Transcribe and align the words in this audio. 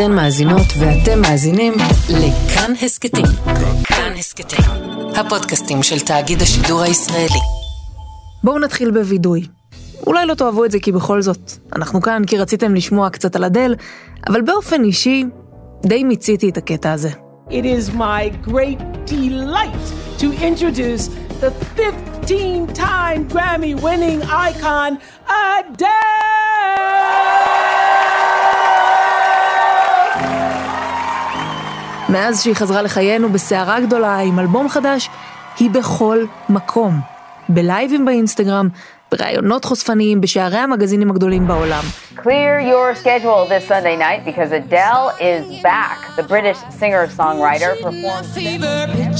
אתן 0.00 0.12
מאזינות 0.12 0.66
ואתם 0.78 1.20
מאזינים 1.20 1.72
לכאן 2.08 2.72
הסכתים. 2.82 3.24
כאן 3.84 4.12
הסכתים, 4.18 4.64
הפודקאסטים 5.16 5.82
של 5.82 6.00
תאגיד 6.00 6.42
השידור 6.42 6.80
הישראלי. 6.82 7.40
בואו 8.44 8.58
נתחיל 8.58 8.90
בווידוי. 8.90 9.46
אולי 10.06 10.26
לא 10.26 10.34
תאהבו 10.34 10.64
את 10.64 10.70
זה 10.70 10.78
כי 10.82 10.92
בכל 10.92 11.22
זאת, 11.22 11.52
אנחנו 11.76 12.02
כאן 12.02 12.22
כי 12.26 12.38
רציתם 12.38 12.74
לשמוע 12.74 13.10
קצת 13.10 13.36
על 13.36 13.44
אדל, 13.44 13.74
אבל 14.28 14.42
באופן 14.42 14.84
אישי, 14.84 15.24
די 15.86 16.04
מיציתי 16.04 16.48
את 16.48 16.56
הקטע 16.56 16.92
הזה. 16.92 17.10
It 17.48 17.52
is 17.52 17.94
my 17.94 18.48
great 18.48 18.80
delight 19.06 19.86
to 20.18 20.26
introduce 20.42 21.08
the 21.40 21.50
15-time 21.76 23.28
Grammy-winning 23.28 24.22
icon, 24.22 24.98
Adele! 25.26 26.20
מאז 32.12 32.42
שהיא 32.42 32.54
חזרה 32.54 32.82
לחיינו 32.82 33.28
בסערה 33.28 33.80
גדולה 33.80 34.16
עם 34.18 34.38
אלבום 34.38 34.68
חדש, 34.68 35.10
היא 35.58 35.70
בכל 35.70 36.24
מקום. 36.48 37.00
בלייבים 37.48 38.04
באינסטגרם, 38.04 38.68
בראיונות 39.12 39.64
חושפניים 39.64 40.20
בשערי 40.20 40.58
המגזינים 40.58 41.10
הגדולים 41.10 41.46
בעולם. 41.46 41.84
Clear 42.16 42.60
your 42.60 42.94
schedule 43.02 43.42
this 43.52 43.64
Sunday 43.72 43.96
night 43.96 44.20
because 44.30 44.50
Adele 44.52 45.08
is 45.30 45.42
back. 45.62 45.98
The 46.20 46.26
British 46.34 46.58
singer-songwriter 46.80 47.72
performed. 47.86 48.26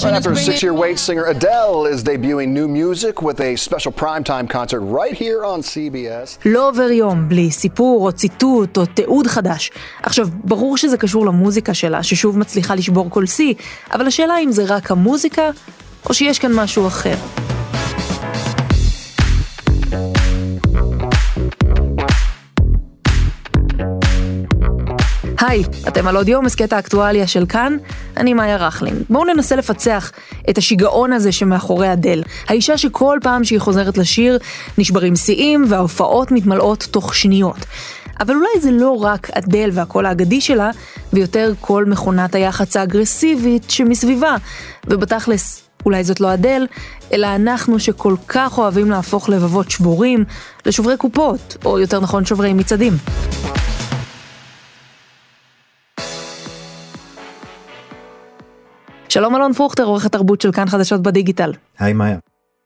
Right 0.04 0.14
after 0.18 0.32
a 0.32 0.42
six-year 0.48 0.74
wait, 0.82 0.98
singer 1.08 1.26
Adele 1.34 1.80
is 1.92 1.98
debuting 2.10 2.50
new 2.58 2.68
music 2.80 3.14
with 3.26 3.38
a 3.48 3.52
special 3.66 3.92
primetime 4.02 4.46
concert 4.56 4.82
right 5.00 5.14
here 5.24 5.40
on 5.52 5.58
CBS. 5.62 6.38
לא 6.44 6.68
עובר 6.68 6.90
יום 6.90 7.28
בלי 7.28 7.50
סיפור 7.50 8.06
או 8.06 8.12
ציטוט 8.12 8.76
או 8.76 8.86
תיעוד 8.86 9.26
חדש. 9.26 9.70
עכשיו, 10.02 10.28
ברור 10.44 10.76
שזה 10.76 10.96
קשור 10.96 11.26
למוזיקה 11.26 11.74
שלה, 11.74 12.02
ששוב 12.02 12.38
מצליחה 12.38 12.74
לשבור 12.74 13.10
כל 13.10 13.26
שיא, 13.26 13.54
אבל 13.92 14.06
השאלה 14.06 14.38
אם 14.38 14.52
זה 14.52 14.64
רק 14.66 14.90
המוזיקה, 14.90 15.50
או 16.08 16.14
שיש 16.14 16.38
כאן 16.38 16.52
משהו 16.52 16.86
אחר. 16.86 17.14
היי, 25.50 25.62
אתם 25.88 26.08
על 26.08 26.16
עוד 26.16 26.28
יום, 26.28 26.46
הסכת 26.46 26.72
האקטואליה 26.72 27.26
של 27.26 27.46
כאן, 27.46 27.76
אני 28.16 28.34
מאיה 28.34 28.56
רכלין. 28.56 29.02
בואו 29.10 29.24
ננסה 29.24 29.56
לפצח 29.56 30.12
את 30.50 30.58
השיגעון 30.58 31.12
הזה 31.12 31.32
שמאחורי 31.32 31.92
אדל. 31.92 32.22
האישה 32.48 32.78
שכל 32.78 33.18
פעם 33.22 33.44
שהיא 33.44 33.60
חוזרת 33.60 33.98
לשיר, 33.98 34.38
נשברים 34.78 35.16
שיאים 35.16 35.64
וההופעות 35.68 36.32
מתמלאות 36.32 36.88
תוך 36.90 37.14
שניות. 37.14 37.56
אבל 38.20 38.34
אולי 38.34 38.60
זה 38.60 38.70
לא 38.70 39.02
רק 39.02 39.30
אדל 39.30 39.70
והקול 39.72 40.06
האגדי 40.06 40.40
שלה, 40.40 40.70
ויותר 41.12 41.52
כל 41.60 41.84
מכונת 41.84 42.34
היח"צ 42.34 42.76
האגרסיבית 42.76 43.70
שמסביבה. 43.70 44.36
ובתכלס, 44.86 45.62
אולי 45.86 46.04
זאת 46.04 46.20
לא 46.20 46.34
אדל, 46.34 46.66
אלא 47.12 47.26
אנחנו 47.26 47.78
שכל 47.78 48.14
כך 48.28 48.58
אוהבים 48.58 48.90
להפוך 48.90 49.28
לבבות 49.28 49.70
שבורים 49.70 50.24
לשוברי 50.66 50.96
קופות, 50.96 51.56
או 51.64 51.78
יותר 51.78 52.00
נכון 52.00 52.24
שוברי 52.24 52.52
מצעדים. 52.52 52.92
שלום 59.12 59.36
אלון 59.36 59.52
פרוכטר, 59.52 59.84
עורך 59.84 60.06
התרבות 60.06 60.40
של 60.40 60.52
כאן 60.52 60.66
חדשות 60.66 61.02
בדיגיטל. 61.02 61.52
היי 61.78 61.92
מאיה. 61.92 62.16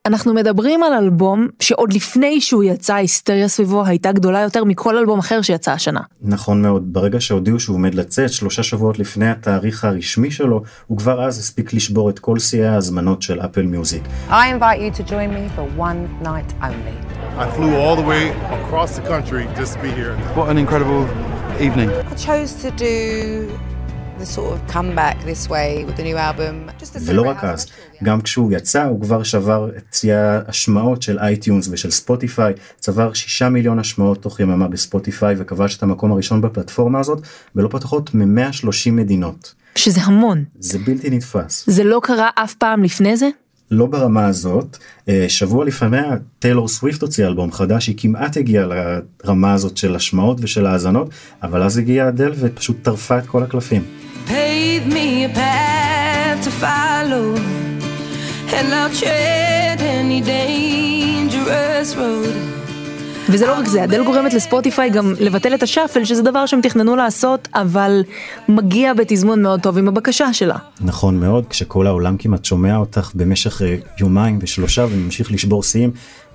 אנחנו 0.07 0.35
מדברים 0.35 0.83
על 0.83 0.93
אלבום 0.93 1.49
שעוד 1.61 1.93
לפני 1.93 2.41
שהוא 2.41 2.65
יצא, 2.65 2.95
ההיסטריה 2.95 3.49
סביבו 3.49 3.85
הייתה 3.87 4.13
גדולה 4.13 4.41
יותר 4.41 4.65
מכל 4.65 4.97
אלבום 4.97 5.19
אחר 5.19 5.43
שיצא 5.43 5.73
השנה. 5.73 6.01
נכון 6.23 6.63
מאוד, 6.63 6.93
ברגע 6.93 7.21
שהודיעו 7.21 7.61
שהוא 7.61 7.77
עומד 7.77 7.95
לצאת, 7.95 8.31
שלושה 8.33 8.63
שבועות 8.63 8.99
לפני 8.99 9.31
התאריך 9.31 9.85
הרשמי 9.85 10.31
שלו, 10.31 10.63
הוא 10.87 10.99
כבר 10.99 11.25
אז 11.25 11.39
הספיק 11.39 11.75
לשבור 11.75 12.11
את 12.11 12.19
כל 12.19 12.39
שיאי 12.39 12.67
ההזמנות 12.67 13.23
של 13.23 13.41
אפל 13.41 13.63
מיוזיק. 13.63 14.03
I 14.29 14.33
invite 14.33 14.81
you 14.81 15.01
to 15.01 15.11
join 15.11 15.31
me 15.31 15.49
for 15.57 15.81
one 15.81 16.27
night 16.27 16.53
only. 16.63 16.97
I 17.39 17.47
flew 17.57 17.75
all 17.77 17.97
the 17.97 18.09
way 18.13 18.31
across 18.61 18.91
the 18.99 19.09
country 19.13 19.45
just 19.61 19.73
to 19.75 19.79
be 19.83 19.91
here. 20.01 20.15
What 20.37 20.49
an 20.51 20.59
incredible 20.59 21.03
evening. 21.67 21.89
I 22.13 22.15
chose 22.29 22.53
to 22.65 22.71
do 22.87 22.95
the 24.19 24.27
sort 24.27 24.53
of 24.55 24.75
comeback 24.75 25.17
this 25.25 25.49
way 25.49 25.85
with 25.87 25.97
the 25.97 26.03
new 26.03 26.17
album. 26.17 26.71
Just 26.81 26.93
to 26.93 26.99
ולא 27.05 27.23
רק 27.23 27.45
אז, 27.45 27.67
גם 28.03 28.21
כשהוא 28.21 28.53
יצא 28.53 28.85
הוא 28.85 29.01
כבר 29.01 29.23
שבר 29.23 29.69
את 29.77 29.95
שיא 29.95 30.15
ההשמעות 30.15 31.03
של 31.03 31.19
אייטיונס 31.19 31.69
ושל 31.71 31.91
ספוטיפיי, 31.91 32.55
צבר 32.79 33.13
שישה 33.13 33.49
מיליון 33.49 33.79
השמעות 33.79 34.23
תוך 34.23 34.41
יממה 34.41 34.69
בספוטיפיי 34.69 35.35
וכבש 35.39 35.77
את 35.77 35.83
המקום 35.83 36.13
הראשון 36.13 36.41
בפלטפורמה 36.41 37.01
הזאת 37.01 37.23
בלא 37.55 37.69
פחות 37.69 38.15
מ-130 38.15 38.91
מדינות. 38.93 39.55
שזה 39.75 40.01
המון. 40.01 40.45
זה 40.59 40.79
בלתי 40.79 41.11
נתפס. 41.11 41.65
זה 41.67 41.85
לא 41.85 42.01
קרה 42.03 42.29
אף 42.35 42.55
פעם 42.55 42.83
לפני 42.83 43.17
זה? 43.17 43.29
לא 43.71 43.87
ברמה 43.87 44.27
הזאת, 44.27 44.77
אה, 45.09 45.25
שבוע 45.29 45.65
לפניה 45.65 46.17
טיילור 46.39 46.69
סוויפט 46.69 47.03
הוציא 47.03 47.27
אלבום 47.27 47.53
חדש, 47.53 47.87
היא 47.87 47.95
כמעט 47.99 48.37
הגיעה 48.37 48.67
לרמה 48.67 49.53
הזאת 49.53 49.77
של 49.77 49.97
השמעות 49.97 50.39
ושל 50.41 50.67
האזנות, 50.67 51.09
אבל 51.43 51.63
אז 51.63 51.79
הגיעה 51.79 52.09
אדל 52.09 52.33
ופשוט 52.39 52.77
טרפה 52.83 53.19
את 53.19 53.27
כל 53.27 53.43
הקלפים. 53.43 54.04
Pave 54.27 54.87
me 54.87 55.25
a 55.25 55.29
path 55.29 56.39
to 56.45 56.51
follow, 56.51 57.27
and 58.57 58.67
I'll 58.79 58.95
tread 59.01 59.81
any 59.81 60.21
dangerous 60.21 61.95
road. 61.97 62.55
וזה 63.29 63.47
לא 63.47 63.59
רק 63.59 63.67
זה, 63.67 63.85
אדל 63.85 64.05
גורמת 64.05 64.35
לספוטיפיי 64.35 64.91
גם 64.91 65.15
לבטל 65.21 65.55
את 65.55 65.63
השאפל, 65.63 66.05
שזה 66.05 66.23
דבר 66.23 66.47
שהם 66.47 66.61
תכננו 66.61 66.97
לעשות, 66.97 67.49
אבל 67.55 68.03
מגיע 68.49 68.95
בתזמון 68.95 69.43
מאוד 69.43 69.61
טוב 69.61 69.79
עם 69.79 69.89
הבקשה 69.89 70.33
שלה. 70.33 70.57
נכון 70.81 71.21
מאוד, 71.21 71.45
כשכל 71.51 71.87
העולם 71.87 72.17
כמעט 72.17 72.45
שומע 72.45 72.77
אותך 72.77 73.11
במשך 73.15 73.63
אה, 73.63 73.77
יומיים 74.01 74.39
ושלושה 74.43 74.87
וממשיך 74.91 75.33
לשבור 75.33 75.63
שיאים, 75.63 75.91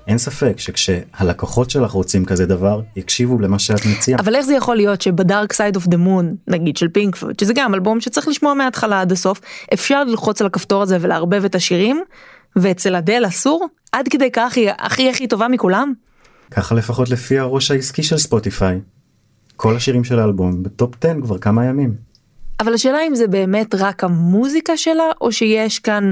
אין 0.10 0.18
ספק 0.18 0.60
שכשהלקוחות 0.60 1.70
שלך 1.70 1.92
רוצים 1.92 2.26
כזה 2.26 2.46
דבר, 2.46 2.82
יקשיבו 2.96 3.40
למה 3.40 3.60
שאת 3.60 3.86
מציעה. 3.86 4.20
אבל 4.20 4.36
איך 4.36 4.46
זה 4.46 4.54
יכול 4.54 4.76
להיות 4.76 5.02
שב 5.02 5.24
Dark 5.24 5.54
Side 5.54 5.76
of 5.76 5.88
the 5.88 5.98
Moon, 5.98 6.36
נגיד 6.48 6.78
של 6.78 6.88
פינק 6.88 7.16
פלויד, 7.16 7.40
שזה 7.40 7.54
גם 7.56 7.74
אלבום 7.74 8.02
שצריך 8.02 8.28
לשמוע 8.28 8.54
מההתחלה 8.54 9.02
עד 9.02 9.12
הסוף, 9.12 9.42
אפשר 9.74 10.04
ללחוץ 10.04 10.42
על 10.42 10.48
הכפתור 10.48 10.82
הזה 10.82 10.98
ולערבב 11.02 11.46
את 11.46 11.56
השירים, 11.56 12.02
ואצל 12.56 12.96
אדל 12.96 13.24
אסור? 13.28 13.68
עד 13.92 14.08
כדי 14.08 14.30
כך 14.34 14.58
היא 14.58 14.70
הכי 14.80 15.10
הכי 15.10 15.28
טובה 15.28 15.48
מכולם? 15.48 15.94
ככה 16.52 16.76
לפחות 16.76 17.10
לפי 17.10 17.40
הראש 17.40 17.72
העסקי 17.72 18.04
של 18.04 18.18
ספוטיפיי. 18.18 18.80
כל 19.56 19.76
השירים 19.76 20.04
של 20.04 20.20
האלבום 20.20 20.64
בטופ 20.64 20.96
10 21.06 21.14
כבר 21.22 21.38
כמה 21.38 21.66
ימים. 21.66 21.96
אבל 22.60 22.74
השאלה 22.74 22.98
אם 23.08 23.16
זה 23.16 23.28
באמת 23.28 23.76
רק 23.76 24.04
המוזיקה 24.04 24.78
שלה, 24.78 25.04
או 25.22 25.32
שיש 25.32 25.80
כאן 25.80 26.12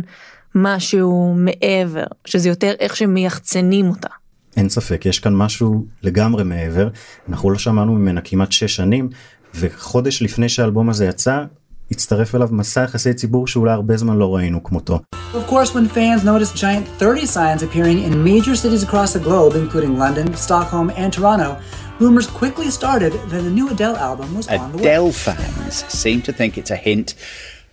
משהו 0.57 1.35
מעבר, 1.37 2.03
שזה 2.25 2.49
יותר 2.49 2.73
איך 2.79 2.95
שמייחצנים 2.95 3.89
אותה. 3.89 4.09
אין 4.57 4.69
ספק, 4.69 5.05
יש 5.05 5.19
כאן 5.19 5.35
משהו 5.35 5.85
לגמרי 6.03 6.43
מעבר. 6.43 6.87
אנחנו 7.29 7.51
לא 7.51 7.57
שמענו 7.57 7.93
ממנה 7.93 8.21
כמעט 8.21 8.51
שש 8.51 8.75
שנים, 8.75 9.09
וחודש 9.55 10.21
לפני 10.21 10.49
שהאלבום 10.49 10.89
הזה 10.89 11.05
יצא, 11.05 11.43
הצטרף 11.91 12.35
אליו 12.35 12.47
מסע 12.51 12.83
יחסי 12.83 13.13
ציבור 13.13 13.47
שאולי 13.47 13.71
הרבה 13.71 13.97
זמן 13.97 14.17
לא 14.17 14.35
ראינו 14.35 14.63
כמותו. 14.63 14.99
Of 15.33 15.49
course, 15.49 15.73
when 15.73 15.87
fans 15.87 16.23
noticed 16.23 16.55
giant 16.55 16.87
30 16.99 17.25
signs 17.25 17.63
appearing 17.63 17.99
in 18.03 18.23
major 18.23 18.55
cities 18.55 18.83
across 18.83 19.13
the 19.13 19.19
globe, 19.19 19.55
including 19.55 19.97
London, 19.97 20.33
Stockholm, 20.35 20.89
and 20.89 21.13
Toronto, 21.13 21.57
rumors 21.99 22.27
quickly 22.27 22.69
started 22.71 23.13
that 23.31 23.43
a 23.49 23.53
new 23.57 23.69
Adele 23.69 23.97
album 23.97 24.35
was 24.35 24.47
on 24.47 24.71
the 24.71 24.77
way. 24.77 24.83
Adele 24.83 25.11
fans 25.11 25.75
seem 26.03 26.21
to 26.27 26.31
think 26.37 26.57
it's 26.57 26.71
a 26.71 26.81
hint 26.87 27.07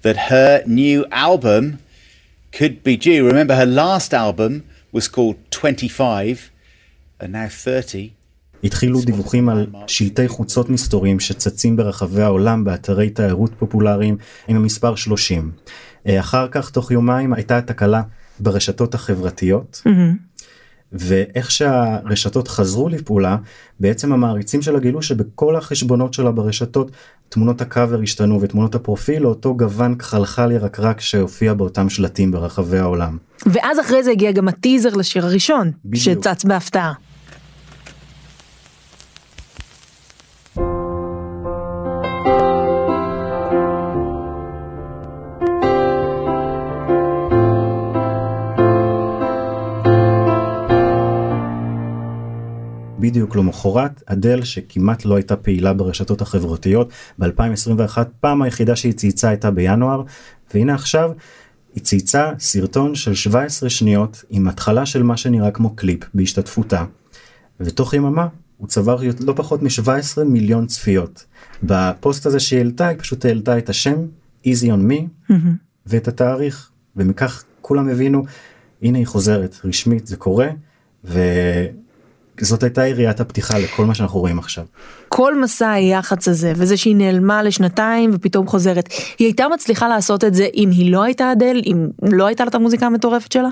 that 0.03 0.17
her 0.31 0.63
new 0.67 1.07
album 1.11 1.79
could 2.59 2.77
be 2.85 2.97
due. 2.97 3.27
Remember, 3.27 3.55
her 3.57 3.67
last 3.67 4.15
album 4.15 4.53
was 4.93 5.09
called 5.09 5.37
25 5.51 6.51
and 7.21 7.33
now 7.33 7.49
30. 7.49 8.11
התחילו 8.65 9.01
דיווחים 9.01 9.49
על 9.49 9.67
שלטי 9.87 10.29
חוצות 10.29 10.71
מסתוריים 10.71 11.21
שצצים 11.21 11.77
ברחבי 11.77 12.23
העולם 12.23 12.65
באתרי 12.65 13.11
תיירות 13.11 13.51
פופולריים 13.59 14.17
עם 14.49 14.57
המספר 14.57 14.95
30. 14.95 15.53
אה, 16.07 16.21
אחר 16.21 16.49
כך 16.51 16.71
תוך 16.71 16.91
יומיים 16.91 17.33
הייתה 17.33 17.61
תקלה 17.61 18.03
ברשתות 18.41 18.95
החברתיות 18.95 19.83
ואיך 20.93 21.51
שהרשתות 21.51 22.49
חזרו 22.49 22.89
לפעולה 22.89 23.37
בעצם 23.81 24.13
המעריצים 24.13 24.63
שלה 24.63 24.79
גילו 24.79 25.03
שבכל 25.03 25.57
החשבונות 25.57 26.15
שלה 26.15 26.31
ברשתות 26.31 26.91
תמונות 27.35 27.61
הקאבר 27.61 28.01
השתנו 28.03 28.41
ותמונות 28.41 28.75
הפרופיל 28.75 29.23
לאותו 29.23 29.57
גוון 29.57 29.95
כחלחל 29.95 30.53
ירקרק 30.53 31.01
שהופיע 31.01 31.55
באותם 31.55 31.89
שלטים 31.89 32.31
ברחבי 32.31 32.79
העולם. 32.79 33.17
ואז 33.47 33.81
אחרי 33.81 34.03
זה 34.03 34.11
הגיע 34.11 34.33
גם 34.33 34.49
הטיזר 34.49 34.95
לשיר 34.95 35.27
הראשון, 35.27 35.71
בדיוק. 35.85 36.05
שצץ 36.05 36.45
בהפתעה. 36.45 36.93
בדיוק 53.25 53.37
למחרת, 53.37 54.03
אדל 54.07 54.45
שכמעט 54.45 55.05
לא 55.05 55.17
הייתה 55.17 55.37
פעילה 55.37 55.73
ברשתות 55.73 56.21
החברתיות, 56.21 56.89
ב-2021 57.19 57.99
פעם 58.21 58.43
היחידה 58.43 58.77
שהיא 58.77 58.93
צייצה 58.93 59.29
הייתה 59.29 59.51
בינואר, 59.51 60.03
והנה 60.55 60.75
עכשיו 60.75 61.11
היא 61.75 61.83
צייצה 61.83 62.33
סרטון 62.39 62.95
של 62.95 63.15
17 63.15 63.71
שניות 63.71 64.25
עם 64.31 64.49
התחלה 64.49 64.87
של 64.87 65.03
מה 65.03 65.17
שנראה 65.17 65.51
כמו 65.51 65.77
קליפ 65.77 66.05
בהשתתפותה. 66.15 66.85
ותוך 67.61 67.95
יממה 67.95 68.27
הוא 68.57 68.69
צבר 68.69 68.99
לא 69.21 69.33
פחות 69.37 69.63
מ-17 69.63 70.25
מיליון 70.25 70.67
צפיות. 70.67 71.25
בפוסט 71.63 72.27
הזה 72.27 72.41
שהיא 72.41 72.59
העלתה, 72.59 72.89
היא 72.89 72.99
פשוט 72.99 73.25
העלתה 73.25 73.59
את 73.59 73.69
השם, 73.69 73.97
easy 74.47 74.67
on 74.67 74.91
me, 74.91 75.31
mm-hmm. 75.31 75.35
ואת 75.87 76.09
התאריך, 76.09 76.71
ומכך 76.97 77.45
כולם 77.61 77.89
הבינו, 77.89 78.25
הנה 78.83 78.99
היא 78.99 79.07
חוזרת, 79.07 79.57
רשמית, 79.65 80.07
זה 80.07 80.17
קורה, 80.17 80.49
וזאת 82.41 82.63
הייתה 82.63 82.87
יריית 82.87 83.21
הפתיחה 83.21 83.59
לכל 83.59 83.85
מה 83.85 83.95
שאנחנו 83.95 84.21
רואים 84.21 84.39
עכשיו. 84.39 84.65
כל 85.09 85.41
מסע 85.41 85.71
היח"צ 85.71 86.29
הזה, 86.29 86.53
וזה 86.57 86.77
שהיא 86.77 86.97
נעלמה 86.97 87.43
לשנתיים 87.43 88.11
ופתאום 88.15 88.47
חוזרת, 88.47 88.89
היא 89.19 89.27
הייתה 89.27 89.47
מצליחה 89.55 89.89
לעשות 89.89 90.25
את 90.25 90.35
זה 90.35 90.47
אם 90.55 90.71
היא 90.71 90.93
לא 90.93 91.03
הייתה 91.03 91.33
אדל, 91.33 91.63
אם 91.67 91.89
לא 92.03 92.27
הייתה 92.27 92.45
לה 92.45 92.49
את 92.49 92.55
המוזיקה 92.55 92.87
המטורפת 92.87 93.33
שלה? 93.33 93.49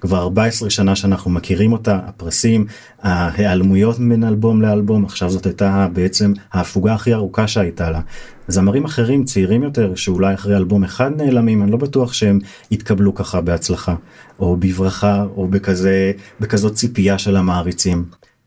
כבר 0.00 0.18
14 0.18 0.70
שנה 0.70 0.96
שאנחנו 0.96 1.30
מכירים 1.30 1.72
אותה, 1.72 1.98
הפרסים, 2.06 2.66
ההיעלמויות 3.02 3.98
בין 3.98 4.24
אלבום 4.24 4.62
לאלבום, 4.62 5.04
עכשיו 5.04 5.30
זאת 5.30 5.46
הייתה 5.46 5.88
בעצם 5.92 6.32
ההפוגה 6.52 6.94
הכי 6.94 7.14
ארוכה 7.14 7.48
שהייתה 7.48 7.90
לה. 7.90 8.00
זמרים 8.48 8.84
אחרים 8.84 9.24
צעירים 9.24 9.62
יותר 9.62 9.94
שאולי 9.94 10.34
אחרי 10.34 10.56
אלבום 10.56 10.84
אחד 10.84 11.10
נעלמים, 11.16 11.62
אני 11.62 11.70
לא 11.70 11.76
בטוח 11.76 12.12
שהם 12.12 12.38
יתקבלו 12.70 13.14
ככה 13.14 13.40
בהצלחה, 13.40 13.94
או 14.40 14.56
בברכה, 14.56 15.24
או 15.36 15.48
בכזה, 15.48 16.12
בכזאת 16.40 16.74
ציפייה 16.74 17.18
של 17.18 17.36
המעריצים. 17.36 18.04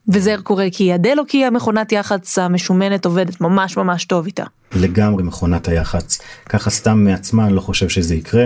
וזה 0.08 0.34
קורה 0.42 0.66
כי 0.72 0.94
אדל 0.94 1.16
או 1.18 1.24
כי 1.28 1.44
המכונת 1.44 1.92
יח"צ 1.92 2.38
המשומנת 2.38 3.04
עובדת 3.04 3.40
ממש 3.40 3.76
ממש 3.76 4.04
טוב 4.04 4.26
איתה? 4.26 4.44
לגמרי 4.72 5.22
מכונת 5.22 5.68
היח"צ. 5.68 6.18
ככה 6.48 6.70
סתם 6.70 7.04
מעצמה 7.04 7.46
אני 7.46 7.54
לא 7.54 7.60
חושב 7.60 7.88
שזה 7.88 8.14
יקרה. 8.14 8.44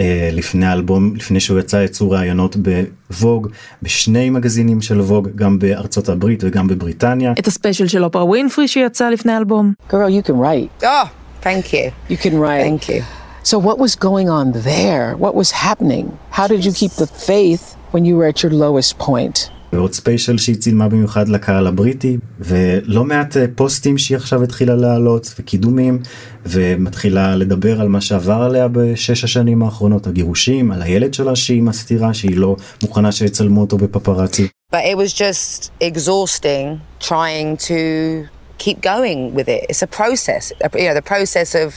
אה, 0.00 0.28
לפני 0.32 0.66
האלבום, 0.66 1.14
לפני 1.16 1.40
שהוא 1.40 1.58
יצא 1.58 1.76
יצאו 1.76 2.10
ראיונות 2.10 2.56
בווג, 2.56 3.48
בשני 3.82 4.30
מגזינים 4.30 4.82
של 4.82 5.00
ווג, 5.00 5.28
גם 5.34 5.58
בארצות 5.58 6.08
הברית 6.08 6.44
וגם 6.44 6.68
בבריטניה. 6.68 7.32
את 7.38 7.46
הספיישל 7.46 7.88
של 7.88 8.04
אופרה 8.04 8.24
ווינפרי 8.24 8.68
שיצא 8.68 9.08
לפני 9.10 9.32
האלבום. 9.32 9.72
Girl, 9.90 9.94
you 9.94 10.28
can 10.28 10.34
write. 10.34 10.84
Oh, 10.84 11.08
thank 11.42 11.72
you. 11.72 11.90
You 12.10 12.16
can 12.16 12.38
write. 12.38 12.62
Thank 12.62 12.88
you. 12.88 13.02
So 13.44 13.58
what 13.58 13.78
was 13.78 13.94
going 13.94 14.28
on 14.28 14.46
there? 14.70 15.06
What 15.24 15.34
was 15.40 15.50
happening? 15.52 16.06
How 16.38 16.46
did 16.48 16.64
you 16.66 16.72
keep 16.72 16.92
the 17.02 17.06
faith 17.06 17.76
when 17.92 18.04
you 18.04 18.16
were 18.18 18.26
at 18.32 18.42
your 18.42 18.52
lowest 18.64 18.98
point? 18.98 19.50
ועוד 19.76 19.92
ספיישל 19.92 20.38
שהיא 20.38 20.56
צילמה 20.56 20.88
במיוחד 20.88 21.28
לקהל 21.28 21.66
הבריטי 21.66 22.16
ולא 22.40 23.04
מעט 23.04 23.36
פוסטים 23.54 23.98
שהיא 23.98 24.16
עכשיו 24.16 24.42
התחילה 24.42 24.74
להעלות 24.74 25.34
וקידומים 25.38 25.98
ומתחילה 26.46 27.36
לדבר 27.36 27.80
על 27.80 27.88
מה 27.88 28.00
שעבר 28.00 28.42
עליה 28.42 28.68
בשש 28.68 29.24
השנים 29.24 29.62
האחרונות 29.62 30.06
הגירושים 30.06 30.72
על 30.72 30.82
הילד 30.82 31.14
שלה 31.14 31.36
שהיא 31.36 31.62
מסתירה 31.62 32.14
שהיא 32.14 32.36
לא 32.36 32.56
מוכנה 32.82 33.12
שיצלמו 33.12 33.60
אותו 33.60 33.76
בפפראצי. 33.78 34.48
But 34.72 34.84
it 34.84 34.96
was 34.96 35.12
just 35.12 35.70
exhausting 35.80 36.80
trying 37.00 37.56
to 37.70 38.26
keep 38.58 38.80
going 38.80 39.34
with 39.34 39.48
it. 39.48 39.60
It's 39.70 39.82
a 39.82 39.92
process, 40.00 40.52
you 40.74 40.88
know, 40.88 40.94
the 41.02 41.08
process 41.14 41.54
of 41.54 41.68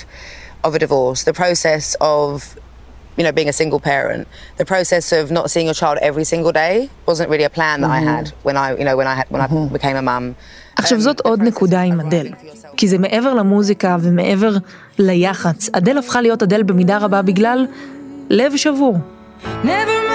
of 0.64 0.72
a 0.76 0.80
divorce, 0.86 1.20
the 1.32 1.38
process 1.44 1.86
of 2.02 2.56
you 3.20 3.26
know, 3.26 3.34
being 3.40 3.52
a 3.56 3.58
single 3.62 3.82
parent, 3.92 4.24
the 4.62 4.68
process 4.74 5.06
of 5.20 5.24
not 5.38 5.46
seeing 5.52 5.68
your 5.70 5.78
child 5.82 5.96
every 6.10 6.26
single 6.34 6.54
day 6.64 6.90
wasn't 7.10 7.28
really 7.30 7.48
a 7.52 7.54
plan 7.58 7.76
that 7.82 7.92
mm-hmm. 7.92 8.08
I 8.08 8.12
had 8.14 8.26
when 8.48 8.56
I, 8.64 8.68
you 8.80 8.86
know, 8.88 8.96
when 9.00 9.08
I 9.14 9.16
had, 9.20 9.28
when 9.34 9.42
mm-hmm. 9.42 9.70
I 9.70 9.78
became 9.78 9.98
a 9.98 10.02
mum. 10.02 10.36
עכשיו 10.76 11.00
זאת 11.00 11.20
עוד 11.20 11.42
נקודה 11.42 11.82
עם 11.82 12.00
אדל, 12.00 12.28
כי 12.78 12.88
זה 12.88 12.98
מעבר 12.98 13.34
למוזיקה 13.34 13.98
ומעבר 14.02 14.58
ליח"צ. 15.00 15.70
אדל 15.74 15.98
הפכה 15.98 16.22
להיות 16.22 16.44
אדל 16.44 16.64
במידה 16.64 16.98
רבה 16.98 17.22
בגלל 17.22 17.68
לב 18.30 18.56
שבור. 18.56 18.98
Never 19.64 20.09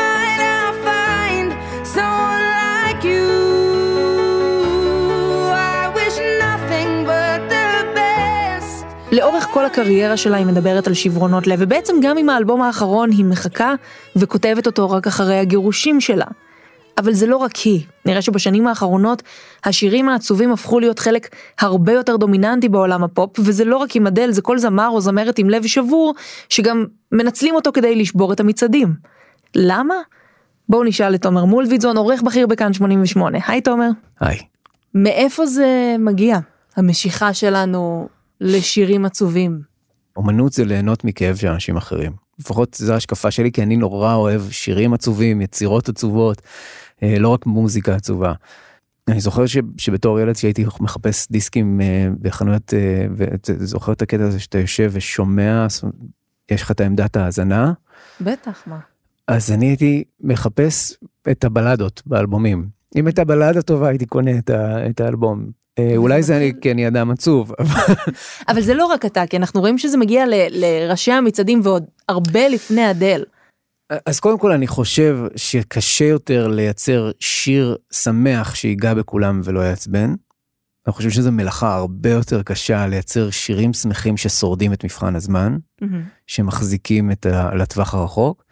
כל 9.54 9.66
הקריירה 9.66 10.16
שלה 10.16 10.36
היא 10.36 10.46
מדברת 10.46 10.86
על 10.86 10.94
שברונות 10.94 11.46
לב, 11.46 11.58
ובעצם 11.62 11.94
גם 12.02 12.18
עם 12.18 12.28
האלבום 12.28 12.62
האחרון 12.62 13.10
היא 13.10 13.24
מחכה 13.24 13.74
וכותבת 14.16 14.66
אותו 14.66 14.90
רק 14.90 15.06
אחרי 15.06 15.38
הגירושים 15.38 16.00
שלה. 16.00 16.24
אבל 16.98 17.12
זה 17.12 17.26
לא 17.26 17.36
רק 17.36 17.56
היא, 17.56 17.80
נראה 18.06 18.22
שבשנים 18.22 18.66
האחרונות 18.66 19.22
השירים 19.64 20.08
העצובים 20.08 20.52
הפכו 20.52 20.80
להיות 20.80 20.98
חלק 20.98 21.28
הרבה 21.60 21.92
יותר 21.92 22.16
דומיננטי 22.16 22.68
בעולם 22.68 23.04
הפופ, 23.04 23.38
וזה 23.38 23.64
לא 23.64 23.76
רק 23.76 23.96
עם 23.96 24.06
אדל, 24.06 24.30
זה 24.30 24.42
כל 24.42 24.58
זמר 24.58 24.88
או 24.88 25.00
זמרת 25.00 25.38
עם 25.38 25.50
לב 25.50 25.66
שבור, 25.66 26.14
שגם 26.48 26.84
מנצלים 27.12 27.54
אותו 27.54 27.72
כדי 27.72 27.96
לשבור 27.96 28.32
את 28.32 28.40
המצעדים. 28.40 28.94
למה? 29.54 29.94
בואו 30.68 30.84
נשאל 30.84 31.14
את 31.14 31.22
תומר 31.22 31.44
מולביטזון, 31.44 31.96
עורך 31.96 32.22
בכיר 32.22 32.46
בכאן 32.46 32.72
88. 32.72 33.38
היי 33.46 33.60
תומר. 33.60 33.90
היי. 34.20 34.38
מאיפה 34.94 35.46
זה 35.46 35.96
מגיע, 35.98 36.38
המשיכה 36.76 37.34
שלנו 37.34 38.08
לשירים 38.40 39.04
עצובים? 39.04 39.60
אומנות 40.16 40.52
זה 40.52 40.64
ליהנות 40.64 41.04
מכאב 41.04 41.36
של 41.36 41.48
אנשים 41.48 41.76
אחרים. 41.76 42.12
לפחות 42.38 42.74
זו 42.74 42.92
ההשקפה 42.92 43.30
שלי, 43.30 43.52
כי 43.52 43.62
אני 43.62 43.76
נורא 43.76 44.14
אוהב 44.14 44.50
שירים 44.50 44.94
עצובים, 44.94 45.40
יצירות 45.40 45.88
עצובות, 45.88 46.42
אה, 47.02 47.18
לא 47.18 47.28
רק 47.28 47.46
מוזיקה 47.46 47.94
עצובה. 47.94 48.32
אני 49.08 49.20
זוכר 49.20 49.46
ש, 49.46 49.56
שבתור 49.76 50.20
ילד 50.20 50.36
שהייתי 50.36 50.64
מחפש 50.80 51.26
דיסקים 51.30 51.80
אה, 51.80 52.08
בחנויות, 52.20 52.74
אה, 52.74 53.06
וזוכר 53.58 53.92
את 53.92 54.02
הקטע 54.02 54.24
הזה 54.24 54.40
שאתה 54.40 54.58
יושב 54.58 54.90
ושומע, 54.92 55.66
יש 56.50 56.62
לך 56.62 56.70
את 56.70 56.80
העמדת 56.80 57.16
ההאזנה. 57.16 57.72
בטח, 58.20 58.62
מה? 58.66 58.78
אז 59.28 59.52
אני 59.52 59.66
הייתי 59.66 60.04
מחפש 60.20 60.96
את 61.30 61.44
הבלדות 61.44 62.02
באלבומים. 62.06 62.68
אם 62.96 63.06
הייתה 63.06 63.24
בלדה 63.24 63.62
טובה 63.62 63.88
הייתי 63.88 64.06
קונה 64.06 64.38
את, 64.38 64.50
ה, 64.50 64.86
את 64.90 65.00
האלבום. 65.00 65.46
אולי 65.96 66.22
זה 66.22 66.36
אני, 66.36 66.52
כי 66.60 66.70
אני 66.70 66.88
אדם 66.88 67.10
עצוב. 67.10 67.52
אבל 68.48 68.60
זה 68.60 68.74
לא 68.74 68.86
רק 68.86 69.04
אתה, 69.06 69.26
כי 69.26 69.36
אנחנו 69.36 69.60
רואים 69.60 69.78
שזה 69.78 69.96
מגיע 69.96 70.26
ל, 70.26 70.34
לראשי 70.50 71.12
המצעדים 71.12 71.60
ועוד 71.64 71.84
הרבה 72.08 72.48
לפני 72.48 72.90
אדל. 72.90 73.24
אז 74.06 74.20
קודם 74.20 74.38
כל 74.38 74.52
אני 74.52 74.66
חושב 74.66 75.18
שקשה 75.36 76.04
יותר 76.04 76.48
לייצר 76.48 77.10
שיר 77.20 77.76
שמח 77.92 78.54
שיגע 78.54 78.94
בכולם 78.94 79.40
ולא 79.44 79.60
יעצבן. 79.60 80.14
אני 80.86 80.92
חושב 80.92 81.10
שזו 81.10 81.32
מלאכה 81.32 81.74
הרבה 81.74 82.10
יותר 82.10 82.42
קשה 82.42 82.86
לייצר 82.86 83.30
שירים 83.30 83.72
שמחים 83.72 84.16
ששורדים 84.16 84.72
את 84.72 84.84
מבחן 84.84 85.16
הזמן, 85.16 85.56
mm-hmm. 85.82 85.86
שמחזיקים 86.26 87.10
את 87.10 87.26
ה... 87.26 87.54
לטווח 87.54 87.94
הרחוק. 87.94 88.44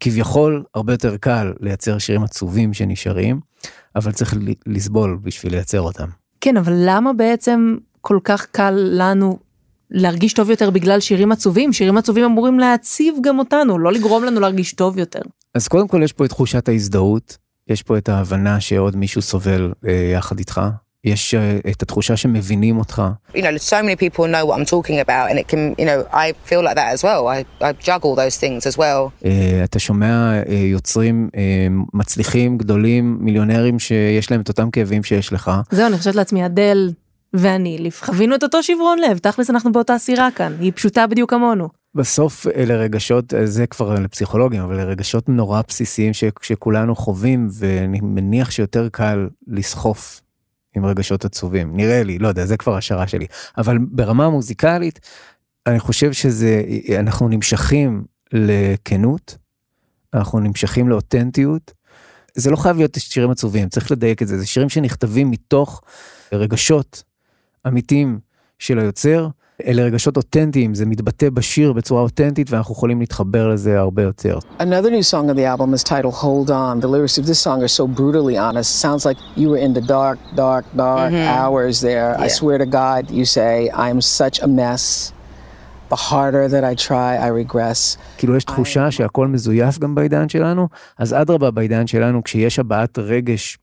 כביכול 0.00 0.64
הרבה 0.74 0.92
יותר 0.92 1.16
קל 1.16 1.52
לייצר 1.60 1.98
שירים 1.98 2.22
עצובים 2.22 2.74
שנשארים, 2.74 3.40
אבל 3.96 4.12
צריך 4.12 4.34
לסבול 4.66 5.18
בשביל 5.22 5.52
לייצר 5.52 5.80
אותם. 5.80 6.06
כן, 6.40 6.56
אבל 6.56 6.72
למה 6.76 7.12
בעצם 7.12 7.76
כל 8.00 8.18
כך 8.24 8.46
קל 8.46 8.74
לנו 8.76 9.38
להרגיש 9.90 10.32
טוב 10.32 10.50
יותר 10.50 10.70
בגלל 10.70 11.00
שירים 11.00 11.32
עצובים? 11.32 11.72
שירים 11.72 11.96
עצובים 11.96 12.24
אמורים 12.24 12.58
להציב 12.58 13.14
גם 13.20 13.38
אותנו, 13.38 13.78
לא 13.78 13.92
לגרום 13.92 14.24
לנו 14.24 14.40
להרגיש 14.40 14.72
טוב 14.72 14.98
יותר. 14.98 15.20
אז 15.54 15.68
קודם 15.68 15.88
כל 15.88 16.00
יש 16.02 16.12
פה 16.12 16.24
את 16.24 16.30
תחושת 16.30 16.68
ההזדהות, 16.68 17.38
יש 17.68 17.82
פה 17.82 17.98
את 17.98 18.08
ההבנה 18.08 18.60
שעוד 18.60 18.96
מישהו 18.96 19.22
סובל 19.22 19.72
אה, 19.86 20.10
יחד 20.14 20.38
איתך. 20.38 20.60
יש 21.04 21.34
uh, 21.34 21.70
את 21.70 21.82
התחושה 21.82 22.16
שמבינים 22.16 22.78
אותך. 22.78 23.02
You 23.34 23.38
know, 23.38 23.58
so 23.58 23.82
many 23.82 23.96
people 23.96 24.24
know 24.24 24.46
what 24.46 24.58
I'm 24.58 24.70
talking 24.70 24.98
about 25.00 25.30
and 25.30 25.38
it 25.38 25.48
can, 25.48 25.74
you 25.78 25.86
know, 25.86 26.00
I 26.12 26.32
feel 26.50 26.62
like 26.62 26.76
that 26.76 26.92
as 26.94 27.02
well. 27.04 27.22
I, 27.28 27.64
I 27.64 27.72
juggle 27.72 28.14
those 28.14 28.36
things 28.40 28.66
as 28.66 28.78
well. 28.78 29.24
Uh, 29.24 29.28
אתה 29.64 29.78
שומע 29.78 30.40
uh, 30.42 30.50
יוצרים 30.52 31.28
uh, 31.32 31.38
מצליחים, 31.94 32.58
גדולים, 32.58 33.18
מיליונרים 33.20 33.78
שיש 33.78 34.30
להם 34.30 34.40
את 34.40 34.48
אותם 34.48 34.70
כאבים 34.70 35.02
שיש 35.02 35.32
לך. 35.32 35.50
זהו, 35.70 35.86
אני 35.86 35.98
חושבת 35.98 36.14
לעצמי, 36.14 36.46
אדל 36.46 36.92
ואני, 37.34 37.88
חווינו 38.00 38.34
את 38.34 38.42
אותו 38.42 38.62
שברון 38.62 38.98
לב, 38.98 39.18
תכלס 39.18 39.50
אנחנו 39.50 39.72
באותה 39.72 39.98
סירה 39.98 40.28
כאן, 40.30 40.56
היא 40.60 40.72
פשוטה 40.74 41.06
בדיוק 41.06 41.30
כמונו. 41.30 41.68
בסוף 41.94 42.46
אלה 42.46 42.74
רגשות, 42.74 43.34
זה 43.44 43.66
כבר 43.66 43.94
לפסיכולוגים, 43.94 44.62
אבל 44.62 44.80
רגשות 44.80 45.28
נורא 45.28 45.60
בסיסיים 45.68 46.12
ש, 46.12 46.24
שכולנו 46.42 46.96
חווים, 46.96 47.48
ואני 47.52 48.00
מניח 48.02 48.50
שיותר 48.50 48.88
קל 48.92 49.28
לסחוף 49.46 50.20
עם 50.76 50.86
רגשות 50.86 51.24
עצובים. 51.24 51.76
נראה 51.76 52.02
לי, 52.02 52.18
לא 52.18 52.28
יודע, 52.28 52.46
זה 52.46 52.56
כבר 52.56 52.76
השערה 52.76 53.06
שלי. 53.06 53.26
אבל 53.58 53.78
ברמה 53.78 54.24
המוזיקלית, 54.26 55.00
אני 55.66 55.80
חושב 55.80 56.12
שזה, 56.12 56.62
אנחנו 56.98 57.28
נמשכים 57.28 58.04
לכנות, 58.32 59.36
אנחנו 60.14 60.40
נמשכים 60.40 60.88
לאותנטיות. 60.88 61.72
זה 62.34 62.50
לא 62.50 62.56
חייב 62.56 62.76
להיות 62.76 62.96
שירים 62.98 63.30
עצובים, 63.30 63.68
צריך 63.68 63.90
לדייק 63.90 64.22
את 64.22 64.28
זה, 64.28 64.38
זה 64.38 64.46
שירים 64.46 64.68
שנכתבים 64.68 65.30
מתוך 65.30 65.82
רגשות 66.32 67.02
אמיתיים 67.66 68.18
של 68.58 68.78
היוצר, 68.78 69.28
אלה 69.64 69.82
רגשות 69.82 70.16
אותנטיים, 70.16 70.74
זה 70.74 70.86
מתבטא 70.86 71.30
בשיר 71.30 71.72
בצורה 71.72 72.02
אותנטית 72.02 72.50
ואנחנו 72.50 72.72
יכולים 72.74 73.00
להתחבר 73.00 73.48
לזה 73.48 73.78
הרבה 73.78 74.02
יותר. 74.02 74.38
Another 74.58 74.90
new 74.90 75.10
song 75.12 75.30
on 75.30 75.36
the 75.36 75.44
album 75.56 75.74
is 75.74 75.82
titled 75.82 76.14
Hold 76.22 76.50
On. 76.50 76.80
The 76.80 76.88
lyrics 76.88 77.18
of 77.18 77.26
this 77.26 77.38
song 77.46 77.62
are 77.62 77.68
so 77.80 77.86
brutally 77.98 78.36
honest. 78.38 78.70
Sounds 78.84 79.04
like 79.06 79.18
you 79.36 79.48
were 79.50 79.62
in 79.66 79.72
the 79.78 79.86
dark, 79.88 80.18
dark, 80.36 80.64
dark 80.76 81.10
Mhm. 81.12 81.38
hours 81.38 81.74
there. 81.80 82.10
I 82.18 82.26
Yeah. 82.26 82.38
swear 82.40 82.58
to 82.64 82.68
God, 82.80 83.02
you 83.18 83.24
say, 83.36 83.54
I'm 83.84 84.00
such 84.20 84.36
a 84.42 84.48
mess. 84.60 84.84
The 85.94 86.00
harder 86.10 86.46
that 86.54 86.64
I 86.72 86.74
try, 86.88 87.12
I 87.26 87.30
regress. 87.44 87.96
כאילו 88.18 88.36
יש 88.36 88.44
תחושה 88.44 88.90
שהכל 88.90 89.26
מזויף 89.28 89.78
גם 89.78 89.94
בעידן 89.94 90.28
שלנו, 90.28 90.68
אז 90.98 91.12
אדרבה 91.14 91.50
בעידן 91.50 91.86
שלנו, 91.86 92.24
כשיש 92.24 92.58
הבעת 92.58 92.98
רגש 92.98 93.58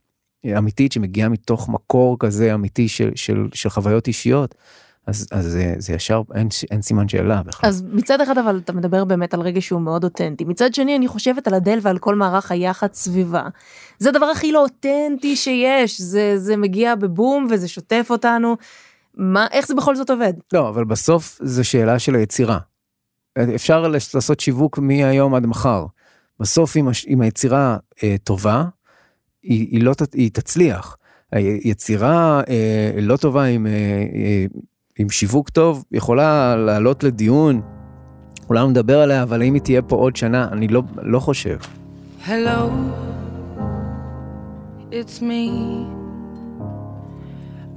אמיתית 0.57 0.91
שמגיעה 0.91 1.29
מתוך 1.29 1.69
מקור 1.69 2.15
כזה 2.19 2.53
אמיתי 2.53 2.88
של, 2.88 3.09
של, 3.15 3.47
של 3.53 3.69
חוויות 3.69 4.07
אישיות, 4.07 4.55
אז, 5.07 5.27
אז 5.31 5.45
זה, 5.45 5.75
זה 5.77 5.93
ישר, 5.93 6.22
אין, 6.36 6.48
אין 6.72 6.81
סימן 6.81 7.07
שאלה 7.07 7.43
בכלל. 7.43 7.69
אז 7.69 7.83
מצד 7.91 8.22
אחד 8.22 8.38
אבל 8.38 8.62
אתה 8.63 8.74
מדבר 8.74 9.05
באמת 9.05 9.33
על 9.33 9.41
רגש 9.41 9.67
שהוא 9.67 9.81
מאוד 9.81 10.03
אותנטי, 10.03 10.45
מצד 10.45 10.74
שני 10.74 10.98
אני 10.98 11.07
חושבת 11.07 11.48
על 11.48 11.53
אדל 11.53 11.79
ועל 11.81 11.98
כל 11.98 12.15
מערך 12.15 12.51
היח"צ 12.51 12.95
סביבה. 12.95 13.43
זה 14.00 14.10
הדבר 14.10 14.25
הכי 14.25 14.51
לא 14.51 14.63
אותנטי 14.63 15.36
שיש, 15.36 16.01
זה, 16.01 16.33
זה 16.38 16.57
מגיע 16.57 16.95
בבום 16.95 17.48
וזה 17.50 17.67
שוטף 17.67 18.07
אותנו. 18.10 18.57
מה, 19.13 19.48
איך 19.51 19.67
זה 19.67 19.75
בכל 19.75 19.95
זאת 19.95 20.10
עובד? 20.10 20.33
לא, 20.53 20.69
אבל 20.69 20.83
בסוף 20.83 21.39
זו 21.43 21.63
שאלה 21.63 22.00
של 22.00 22.15
היצירה. 22.15 22.57
אפשר 23.55 23.88
לעשות 23.88 24.39
שיווק 24.39 24.79
מהיום 24.79 25.36
עד 25.36 25.45
מחר. 25.45 25.86
בסוף 26.39 26.77
אם, 26.77 26.88
אם 27.07 27.22
היצירה 27.22 27.77
אה, 28.03 28.15
טובה, 28.24 28.65
היא, 29.43 29.67
היא, 29.72 29.83
לא, 29.83 29.93
היא 30.13 30.31
תצליח. 30.33 30.98
היצירה 31.31 32.41
אה, 32.50 32.91
לא 33.01 33.17
טובה 33.17 33.43
עם, 33.43 33.67
אה, 33.67 33.72
אה, 34.15 34.45
עם 35.00 35.09
שיווק 35.09 35.50
טוב, 35.50 35.83
יכולה 35.91 36.55
לעלות 36.55 37.03
לדיון, 37.03 37.62
אולי 38.50 38.67
נדבר 38.67 39.00
עליה, 39.00 39.23
אבל 39.23 39.41
האם 39.41 39.53
היא 39.53 39.62
תהיה 39.62 39.81
פה 39.81 39.95
עוד 39.95 40.15
שנה, 40.15 40.47
אני 40.51 40.67
לא, 40.67 40.83
לא 41.01 41.19
חושב. 41.19 41.57
Hello, 42.27 42.69
it's 44.91 45.21
me. 45.21 45.50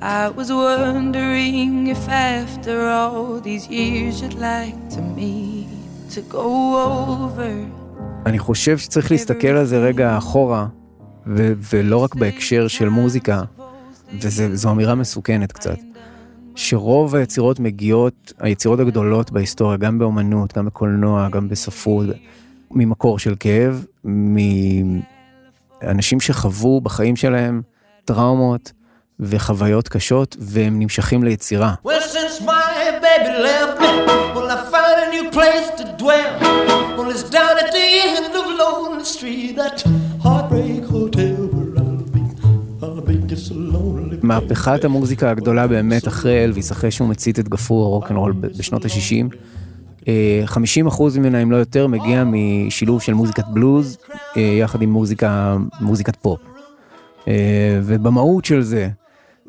I 0.01 0.29
was 0.39 0.49
wondering 0.51 1.87
if 1.95 2.03
after 2.09 2.77
all 2.99 3.41
these 3.41 3.67
years 3.69 4.15
you'd 4.23 4.39
like 4.53 4.81
to 4.97 5.01
me 5.19 5.67
to 6.15 6.21
go 6.33 6.47
over. 6.77 7.53
אני 8.27 8.39
חושב 8.39 8.79
שצריך 8.79 9.11
להסתכל 9.11 9.49
על 9.49 9.65
זה 9.65 9.79
רגע 9.79 10.19
אחורה, 10.19 10.67
ו- 11.27 11.53
ולא 11.73 11.97
רק 11.99 12.15
בהקשר 12.15 12.69
של 12.69 12.89
מוזיקה, 12.89 13.43
וזו 14.23 14.71
אמירה 14.71 14.95
מסוכנת 14.95 15.53
קצת. 15.53 15.79
שרוב 16.57 17.15
היצירות 17.15 17.61
מגיעות, 17.61 18.33
היצירות 18.39 18.81
הגדולות 18.81 19.31
בהיסטוריה, 19.31 19.77
גם 19.77 19.99
באומנות, 19.99 20.59
גם 20.59 20.67
בקולנוע, 20.67 21.29
גם 21.29 21.49
בספרות, 21.49 22.07
ממקור 22.71 23.19
של 23.19 23.35
כאב, 23.41 23.85
מאנשים 25.83 26.21
שחוו 26.21 26.81
בחיים 26.81 27.17
שלהם 27.17 27.63
טראומות 28.05 28.73
וחוויות 29.21 29.89
קשות, 29.89 30.37
והם 30.41 30.79
נמשכים 30.79 31.25
ליצירה. 31.25 31.75
Well, 31.85 31.89
well, 31.89 31.93
מהפכת 44.27 44.85
המוזיקה 44.85 45.31
הגדולה 45.31 45.67
באמת 45.67 46.09
אחרי 46.09 46.45
אלוויס, 46.45 46.73
אחרי 46.73 46.91
שהוא 46.91 47.09
מצית 47.09 47.39
את 47.39 47.49
גפרור 47.49 47.85
הרוקנרול 47.85 48.33
בשנות 48.33 48.85
ה-60. 48.85 49.37
50% 50.47 51.03
ממנה, 51.19 51.43
אם 51.43 51.51
לא 51.51 51.57
יותר, 51.57 51.87
מגיע 51.87 52.25
משילוב 52.27 53.03
של 53.03 53.15
מוזיקת 53.15 53.45
בלוז 53.49 53.99
אה, 54.37 54.43
יחד 54.43 54.83
עם 54.83 54.91
מוזיקה, 54.91 55.57
מוזיקת 55.81 56.17
פופ. 56.17 56.41
אה, 57.29 57.81
ובמהות 57.83 58.45
של 58.45 58.63
זה, 58.63 58.89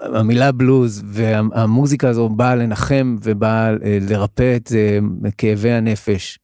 המילה 0.01 0.51
בלוז 0.51 1.03
והמוזיקה 1.05 2.09
הזו 2.09 2.29
באה 2.29 2.55
לנחם 2.55 3.15
ובאה 3.23 3.69
אה, 3.69 3.97
לרפא 4.09 4.55
את 4.55 4.71
אה, 4.75 5.31
כאבי 5.37 5.71
הנפש. 5.71 6.39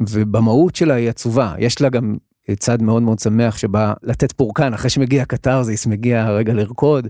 ובמהות 0.00 0.76
שלה 0.76 0.94
היא 0.94 1.08
עצובה, 1.08 1.54
יש 1.58 1.80
לה 1.80 1.88
גם 1.88 2.16
צד 2.58 2.82
מאוד 2.82 3.02
מאוד 3.02 3.18
שמח 3.18 3.56
שבא 3.56 3.92
לתת 4.02 4.32
פורקן 4.32 4.74
אחרי 4.74 4.90
שמגיע 4.90 5.22
הקתרזיס, 5.22 5.86
מגיע 5.86 6.22
הרגע 6.22 6.54
לרקוד, 6.54 7.08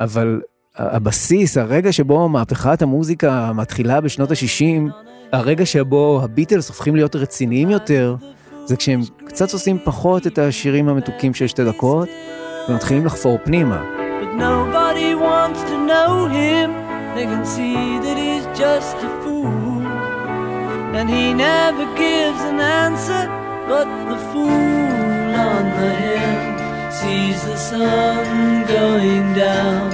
אבל 0.00 0.40
הבסיס, 0.76 1.56
הרגע 1.56 1.92
שבו 1.92 2.28
מהפכת 2.28 2.82
המוזיקה 2.82 3.52
מתחילה 3.54 4.00
בשנות 4.00 4.30
ה-60, 4.30 4.92
הרגע 5.32 5.66
שבו 5.66 6.20
הביטלס 6.24 6.68
הופכים 6.68 6.96
להיות 6.96 7.16
רציניים 7.16 7.70
יותר, 7.70 8.16
זה 8.64 8.76
כשהם 8.76 9.00
קצת 9.26 9.52
עושים 9.52 9.78
פחות 9.84 10.26
את 10.26 10.38
השירים 10.38 10.88
המתוקים 10.88 11.34
של 11.34 11.46
שתי 11.46 11.64
דקות, 11.64 12.08
ומתחילים 12.68 13.06
לחפור 13.06 13.38
פנימה. 13.44 13.84
And 21.00 21.08
he 21.08 21.26
never 21.32 21.86
gives 22.04 22.42
an 22.52 22.58
answer, 22.84 23.24
but 23.70 23.88
the 24.10 24.18
fool 24.30 25.32
on 25.48 25.64
the 25.78 25.90
hill 26.00 26.57
sees 27.00 27.38
the 27.50 27.58
sun 27.70 28.24
going 28.76 29.26
down. 29.44 29.86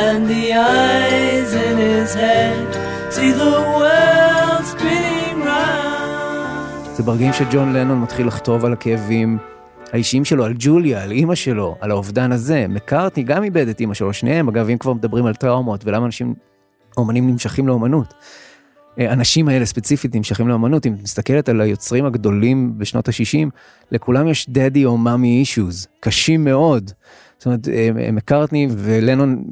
And 0.00 0.20
the 0.34 0.44
eyes 0.76 1.50
in 1.66 1.76
his 1.88 2.10
head 2.22 2.68
see 3.14 3.32
the 3.42 3.54
world 3.78 4.64
spinning 4.72 5.38
round. 5.44 6.96
זה 6.96 7.02
ברגעים 7.02 7.32
שג'ון 7.32 7.72
לנון 7.72 8.00
מתחיל 8.00 8.26
לכתוב 8.26 8.64
על 8.64 8.72
הכאבים 8.72 9.38
האישיים 9.92 10.24
שלו, 10.24 10.44
על 10.44 10.54
ג'וליה, 10.58 11.02
על 11.02 11.10
אימא 11.10 11.34
שלו, 11.34 11.76
על 11.80 11.90
האובדן 11.90 12.32
הזה. 12.32 12.66
מקארטני 12.68 13.22
גם 13.22 13.44
איבד 13.44 13.68
את 13.68 13.80
אימא 13.80 13.94
שלו, 13.94 14.12
שניהם, 14.12 14.48
אגב, 14.48 14.68
אם 14.68 14.78
כבר 14.78 14.92
מדברים 14.92 15.26
על 15.26 15.34
טראומות 15.34 15.84
ולמה 15.84 16.06
אנשים, 16.06 16.34
אומנים 16.96 17.30
נמשכים 17.30 17.68
לאומנות. 17.68 18.14
אה, 18.98 19.10
האנשים 19.10 19.48
האלה 19.48 19.66
ספציפית 19.66 20.14
נמשכים 20.14 20.48
לאומנות, 20.48 20.86
אם 20.86 20.94
את 20.94 21.02
מסתכלת 21.02 21.48
על 21.48 21.60
היוצרים 21.60 22.04
הגדולים 22.04 22.78
בשנות 22.78 23.08
ה-60, 23.08 23.48
לכולם 23.92 24.28
יש 24.28 24.50
דדי 24.50 24.84
או 24.84 24.96
מאמי 24.96 25.40
אישוז, 25.40 25.86
קשים 26.00 26.44
מאוד. 26.44 26.90
זאת 27.38 27.46
אומרת, 27.46 27.68
אה, 27.68 28.12
מקארטני 28.12 28.68
ולנון, 28.70 29.44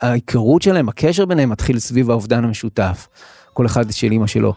ההיכרות 0.00 0.62
שלהם, 0.62 0.88
הקשר 0.88 1.26
ביניהם 1.26 1.50
מתחיל 1.50 1.78
סביב 1.78 2.10
האובדן 2.10 2.44
המשותף. 2.44 3.08
כל 3.52 3.66
אחד 3.66 3.90
של 3.90 4.12
אימא 4.12 4.26
שלו. 4.26 4.54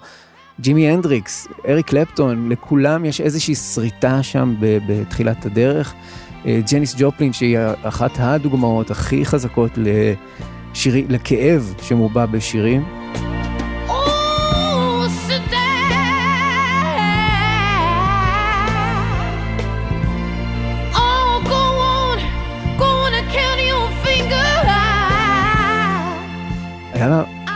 ג'ימי 0.59 0.89
הנדריקס, 0.89 1.47
אריק 1.67 1.87
קלפטון, 1.87 2.49
לכולם 2.49 3.05
יש 3.05 3.21
איזושהי 3.21 3.55
שריטה 3.55 4.23
שם 4.23 4.55
בתחילת 4.59 5.45
הדרך. 5.45 5.93
אה, 6.45 6.59
ג'ניס 6.71 6.95
ג'ופלין, 6.97 7.33
שהיא 7.33 7.57
אחת 7.83 8.11
הדוגמאות 8.17 8.91
הכי 8.91 9.25
חזקות 9.25 9.71
לשירי, 9.77 11.05
לכאב 11.09 11.73
שמובע 11.81 12.25
בשירים. 12.25 12.83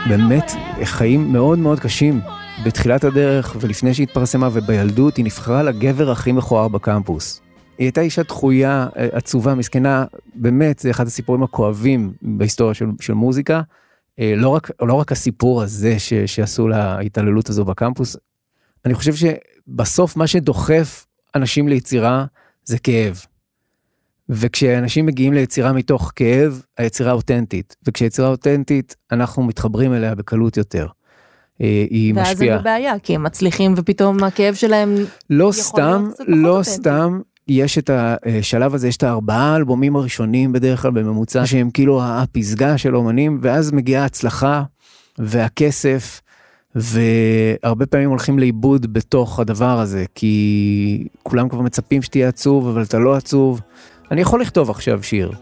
באמת 0.08 0.52
חיים 0.84 1.32
מאוד 1.32 1.58
מאוד 1.58 1.80
קשים 1.80 2.20
בתחילת 2.64 3.04
הדרך 3.04 3.56
ולפני 3.60 3.94
שהתפרסמה 3.94 4.48
ובילדות 4.52 5.16
היא 5.16 5.24
נבחרה 5.24 5.62
לגבר 5.62 6.10
הכי 6.10 6.32
מכוער 6.32 6.68
בקמפוס. 6.68 7.40
היא 7.78 7.84
הייתה 7.84 8.00
אישה 8.00 8.22
דחויה, 8.22 8.86
עצובה, 8.94 9.54
מסכנה, 9.54 10.04
באמת, 10.34 10.78
זה 10.78 10.90
אחד 10.90 11.06
הסיפורים 11.06 11.42
הכואבים 11.42 12.12
בהיסטוריה 12.22 12.74
של, 12.74 12.86
של 13.00 13.14
מוזיקה. 13.14 13.62
אה, 14.20 14.34
לא 14.36 14.48
רק, 14.48 14.70
לא 14.82 14.94
רק 14.94 15.12
הסיפור 15.12 15.62
הזה 15.62 15.98
ש, 15.98 16.14
שעשו 16.14 16.68
לה 16.68 16.94
ההתעללות 16.94 17.48
הזו 17.48 17.64
בקמפוס, 17.64 18.16
אני 18.84 18.94
חושב 18.94 19.12
שבסוף 19.14 20.16
מה 20.16 20.26
שדוחף 20.26 21.06
אנשים 21.34 21.68
ליצירה 21.68 22.24
זה 22.64 22.78
כאב. 22.78 23.20
וכשאנשים 24.28 25.06
מגיעים 25.06 25.32
ליצירה 25.32 25.72
מתוך 25.72 26.12
כאב, 26.16 26.62
היצירה 26.78 27.12
אותנטית. 27.12 27.76
וכשהיצירה 27.86 28.28
אותנטית, 28.28 28.96
אנחנו 29.12 29.42
מתחברים 29.42 29.94
אליה 29.94 30.14
בקלות 30.14 30.56
יותר. 30.56 30.86
אה, 31.60 31.86
היא 31.90 32.14
ואז 32.16 32.32
משפיעה. 32.32 32.56
הם 32.56 32.60
בבעיה, 32.60 32.98
כי 32.98 33.14
הם 33.14 33.22
מצליחים 33.22 33.74
ופתאום 33.76 34.24
הכאב 34.24 34.54
שלהם 34.54 34.94
לא 35.30 35.44
יכול 35.44 35.52
סתם, 35.52 36.02
להיות 36.02 36.14
קצת 36.14 36.24
פחות 36.24 36.34
לא 36.38 36.58
אותנטי. 36.58 36.70
סתם, 36.70 37.20
יש 37.48 37.78
את 37.78 37.90
השלב 37.92 38.74
הזה, 38.74 38.88
יש 38.88 38.96
את 38.96 39.02
הארבעה 39.02 39.56
אלבומים 39.56 39.96
הראשונים 39.96 40.52
בדרך 40.52 40.82
כלל 40.82 40.90
בממוצע, 40.90 41.46
שהם 41.46 41.70
כאילו 41.70 42.02
הפסגה 42.02 42.78
של 42.78 42.96
אומנים, 42.96 43.38
ואז 43.42 43.72
מגיעה 43.72 44.02
ההצלחה 44.02 44.62
והכסף, 45.18 46.20
והרבה 46.74 47.86
פעמים 47.86 48.10
הולכים 48.10 48.38
לאיבוד 48.38 48.92
בתוך 48.92 49.40
הדבר 49.40 49.80
הזה, 49.80 50.04
כי 50.14 51.08
כולם 51.22 51.48
כבר 51.48 51.60
מצפים 51.60 52.02
שתהיה 52.02 52.28
עצוב, 52.28 52.68
אבל 52.68 52.82
אתה 52.82 52.98
לא 52.98 53.16
עצוב. 53.16 53.60
אני 54.10 54.20
יכול 54.20 54.40
לכתוב 54.40 54.70
עכשיו 54.70 55.02
שיר, 55.02 55.32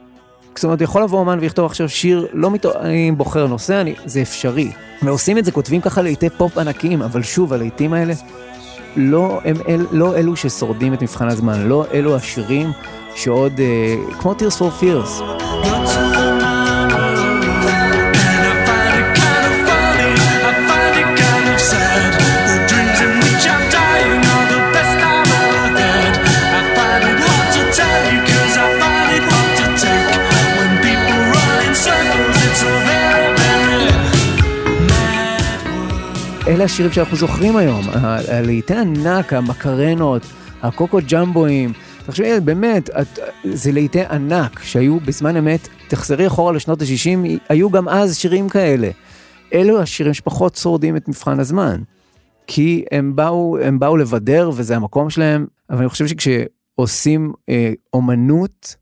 זאת 0.54 0.64
אומרת, 0.64 0.80
יכול 0.80 1.02
לבוא 1.02 1.18
אומן 1.18 1.38
ויכתוב 1.40 1.66
עכשיו 1.66 1.88
שיר, 1.88 2.26
לא 2.32 2.50
מתוך, 2.50 2.72
אני 2.80 3.12
בוחר 3.12 3.46
נושא, 3.46 3.80
אני, 3.80 3.94
זה 4.04 4.22
אפשרי. 4.22 4.70
ועושים 5.02 5.38
את 5.38 5.44
זה, 5.44 5.52
כותבים 5.52 5.80
ככה 5.80 6.02
לעיתי 6.02 6.30
פופ 6.30 6.58
ענקיים, 6.58 7.02
אבל 7.02 7.22
שוב, 7.22 7.52
הלעיתים 7.52 7.92
האלה, 7.92 8.14
לא, 8.96 9.40
הם 9.44 9.56
אל, 9.68 9.86
לא 9.92 10.16
אלו 10.16 10.36
ששורדים 10.36 10.94
את 10.94 11.02
מבחן 11.02 11.28
הזמן, 11.28 11.68
לא 11.68 11.84
אלו 11.94 12.16
השירים 12.16 12.70
שעוד, 13.14 13.60
אה, 13.60 13.94
כמו 14.20 14.32
Tears 14.32 14.58
for 14.58 14.82
Fears. 14.82 15.22
אלה 36.56 36.64
השירים 36.64 36.92
שאנחנו 36.92 37.16
זוכרים 37.16 37.56
היום, 37.56 37.84
הלהיטי 38.28 38.74
ענק, 38.74 39.32
המקרנות, 39.32 40.22
הקוקו 40.62 40.98
ג'מבואים, 41.12 41.72
תחשבי, 42.06 42.40
באמת, 42.40 42.90
את, 42.90 43.18
זה 43.44 43.72
להיטי 43.72 44.04
ענק 44.04 44.60
שהיו 44.62 45.00
בזמן 45.00 45.36
אמת, 45.36 45.68
תחזרי 45.88 46.26
אחורה 46.26 46.52
לשנות 46.52 46.82
ה-60, 46.82 47.28
היו 47.48 47.70
גם 47.70 47.88
אז 47.88 48.16
שירים 48.16 48.48
כאלה. 48.48 48.90
אלו 49.54 49.80
השירים 49.80 50.14
שפחות 50.14 50.56
שורדים 50.56 50.96
את 50.96 51.08
מבחן 51.08 51.40
הזמן. 51.40 51.80
כי 52.46 52.84
הם 52.92 53.16
באו, 53.16 53.58
הם 53.58 53.78
באו 53.78 53.96
לבדר 53.96 54.50
וזה 54.54 54.76
המקום 54.76 55.10
שלהם, 55.10 55.46
אבל 55.70 55.78
אני 55.78 55.88
חושב 55.88 56.06
שכשעושים 56.06 57.32
אה, 57.48 57.72
אומנות 57.92 58.76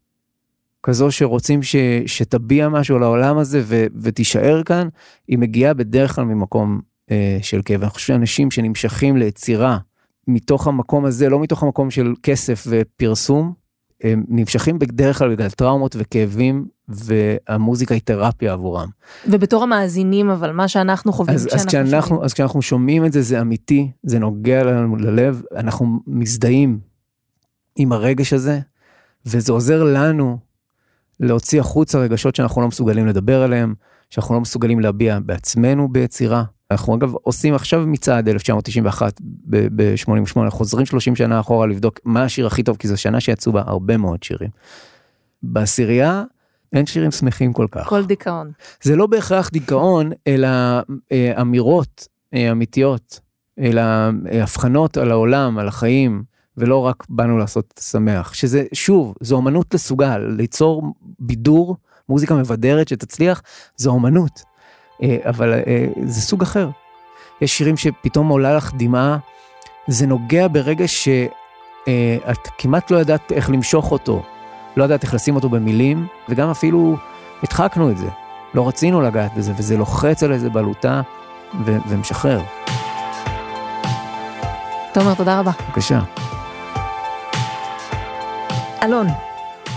כזו 0.83 1.11
שרוצים 1.11 1.63
ש, 1.63 1.77
שתביע 2.07 2.69
משהו 2.69 2.99
לעולם 2.99 3.39
הזה 3.39 3.63
ו, 3.65 3.87
ותישאר 4.03 4.63
כאן, 4.63 4.89
היא 5.29 5.39
מגיעה 5.39 5.75
בדרך 5.75 6.15
כלל 6.15 6.25
ממקום 6.25 6.94
של 7.43 7.61
כאב. 7.65 7.83
אני 7.83 7.91
חושב 7.91 8.07
שאנשים 8.07 8.51
שנמשכים 8.51 9.17
ליצירה 9.17 9.79
מתוך 10.29 10.67
המקום 10.67 11.05
הזה, 11.05 11.29
לא 11.29 11.41
מתוך 11.41 11.63
המקום 11.63 11.91
של 11.91 12.15
כסף 12.23 12.67
ופרסום, 12.69 13.53
הם 14.03 14.25
נמשכים 14.29 14.79
בדרך 14.79 15.19
כלל 15.19 15.35
בגלל 15.35 15.51
טראומות 15.51 15.97
וכאבים, 15.99 16.67
והמוזיקה 16.89 17.95
היא 17.95 18.03
תרפיה 18.05 18.53
עבורם. 18.53 18.89
ובתור 19.27 19.63
המאזינים, 19.63 20.31
אבל 20.31 20.53
מה 20.53 20.69
שאנחנו 20.69 21.13
חווים 21.13 21.35
אז, 21.35 21.49
אז, 21.55 21.67
כשאנחנו, 21.67 22.09
שומעים. 22.09 22.25
אז 22.25 22.35
כשאנחנו 22.35 22.63
שומעים 22.63 23.05
את 23.05 23.13
זה, 23.13 23.23
זה 23.23 23.41
אמיתי, 23.41 23.91
זה 24.03 24.19
נוגע 24.19 24.65
לנו 24.65 24.97
ללב, 24.97 25.43
אנחנו 25.57 26.01
מזדהים 26.07 26.79
עם 27.77 27.93
הרגש 27.93 28.33
הזה, 28.33 28.61
וזה 29.27 29.53
עוזר 29.53 29.85
לנו 29.85 30.39
להוציא 31.21 31.61
החוצה 31.61 31.99
רגשות 31.99 32.37
שאנחנו 32.37 32.63
לא 32.63 32.69
מסוגלים 32.69 33.07
לדבר 33.07 33.43
עליהם, 33.43 33.75
שאנחנו 34.11 34.35
לא 34.35 34.41
מסוגלים 34.41 34.81
להביע 34.81 35.19
בעצמנו 35.21 35.89
ביצירה. 35.89 36.45
אנחנו 36.75 36.97
אגב 36.97 37.15
עושים 37.23 37.55
עכשיו 37.55 37.87
מצעד 37.87 38.29
1991 38.29 39.21
ב-88 39.47 40.51
חוזרים 40.51 40.87
30 40.87 41.17
שנה 41.17 41.41
אחורה 41.41 41.67
לבדוק 41.67 42.01
מה 42.05 42.23
השיר 42.23 42.47
הכי 42.47 42.63
טוב 42.63 42.77
כי 42.77 42.89
זו 42.89 42.97
שנה 42.97 43.21
שיצאו 43.21 43.53
בה 43.53 43.63
הרבה 43.67 43.97
מאוד 43.97 44.23
שירים. 44.23 44.51
בעשירייה 45.43 46.25
אין 46.73 46.87
שירים 46.87 47.11
שמחים 47.11 47.53
כל 47.53 47.67
כך. 47.71 47.87
כל 47.89 48.05
דיכאון. 48.05 48.51
זה 48.83 48.97
לא 48.97 49.07
בהכרח 49.07 49.51
דיכאון 49.51 50.13
אלא 50.27 50.49
אה, 51.13 51.41
אמירות 51.41 52.09
אה, 52.35 52.51
אמיתיות 52.51 53.21
אלא 53.59 53.83
אה, 53.83 54.43
הבחנות 54.43 54.97
על 54.97 55.11
העולם 55.11 55.59
על 55.59 55.69
החיים 55.69 56.23
ולא 56.57 56.79
רק 56.79 57.05
באנו 57.09 57.39
לעשות 57.39 57.81
שמח 57.81 58.35
שזה 58.35 58.65
שוב 58.73 59.15
זו 59.21 59.39
אמנות 59.39 59.75
לסוגה 59.75 60.19
ליצור 60.19 60.95
בידור 61.19 61.77
מוזיקה 62.09 62.35
מבדרת 62.35 62.89
שתצליח 62.89 63.43
זו 63.77 63.97
אמנות. 63.97 64.54
אה, 65.03 65.17
אבל 65.25 65.53
אה, 65.55 65.87
זה 66.03 66.21
סוג 66.21 66.43
אחר. 66.43 66.69
יש 67.41 67.59
שירים 67.59 67.77
שפתאום 67.77 68.29
עולה 68.29 68.57
לך 68.57 68.73
דמעה, 68.75 69.19
זה 69.87 70.07
נוגע 70.07 70.49
ברגע 70.49 70.89
שאת 70.89 71.31
אה, 71.89 72.33
כמעט 72.59 72.91
לא 72.91 72.99
ידעת 72.99 73.33
איך 73.33 73.51
למשוך 73.51 73.93
אותו, 73.93 74.23
לא 74.77 74.85
ידעת 74.85 75.03
איך 75.03 75.15
לשים 75.15 75.35
אותו 75.35 75.49
במילים, 75.49 76.07
וגם 76.29 76.51
אפילו 76.51 76.97
הדחקנו 77.43 77.91
את 77.91 77.99
זה. 77.99 78.09
לא 78.55 78.69
רצינו 78.69 79.01
לגעת 79.01 79.35
בזה, 79.35 79.53
וזה 79.57 79.77
לוחץ 79.77 80.23
על 80.23 80.33
איזה 80.33 80.51
בלוטה 80.51 81.03
ו- 81.65 81.77
ומשחרר. 81.89 82.41
תומר, 84.93 85.15
תודה 85.15 85.41
רבה. 85.41 85.51
בבקשה. 85.69 86.01
אלון, 88.83 89.07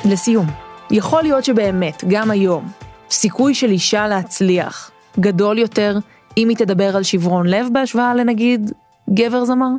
לסיום, 0.06 0.46
יכול 0.92 1.24
להיות 1.24 1.46
שבאמת, 1.46 2.04
גם 2.08 2.32
היום, 2.32 2.68
סיכוי 3.10 3.54
של 3.54 3.70
אישה 3.70 4.08
להצליח 4.08 4.92
גדול 5.20 5.58
יותר 5.58 5.98
אם 6.38 6.50
היא 6.50 6.58
תדבר 6.58 6.96
על 6.98 7.04
שברון 7.04 7.48
לב 7.48 7.68
בהשוואה 7.74 8.16
לנגיד 8.16 8.72
גבר 9.14 9.46
זמר? 9.46 9.70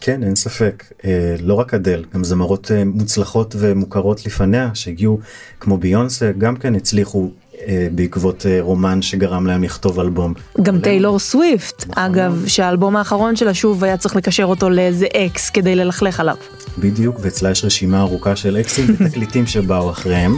כן, 0.00 0.22
אין 0.22 0.36
ספק. 0.36 0.84
אה, 1.04 1.36
לא 1.40 1.54
רק 1.54 1.74
אדל, 1.74 2.04
גם 2.14 2.24
זמרות 2.24 2.70
אה, 2.70 2.84
מוצלחות 2.84 3.54
ומוכרות 3.58 4.26
לפניה 4.26 4.70
שהגיעו, 4.74 5.18
כמו 5.60 5.78
ביונסה, 5.78 6.32
גם 6.38 6.56
כן 6.56 6.74
הצליחו 6.74 7.30
אה, 7.68 7.88
בעקבות 7.92 8.46
אה, 8.46 8.58
רומן 8.60 9.02
שגרם 9.02 9.46
להם 9.46 9.64
לכתוב 9.64 10.00
אלבום. 10.00 10.34
גם 10.62 10.80
טיילור 10.80 11.18
סוויפט, 11.18 11.86
נכון. 11.88 12.04
אגב, 12.04 12.44
שהאלבום 12.46 12.96
האחרון 12.96 13.36
שלה 13.36 13.54
שוב 13.54 13.84
היה 13.84 13.96
צריך 13.96 14.16
לקשר 14.16 14.44
אותו 14.44 14.70
לאיזה 14.70 15.06
אקס 15.16 15.50
כדי 15.50 15.74
ללכלך 15.74 16.20
עליו. 16.20 16.36
בדיוק, 16.78 17.16
ואצלה 17.20 17.50
יש 17.50 17.64
רשימה 17.64 18.00
ארוכה 18.00 18.36
של 18.36 18.56
אקסים 18.56 18.86
ותקליטים 18.98 19.46
שבאו 19.46 19.90
אחריהם. 19.90 20.36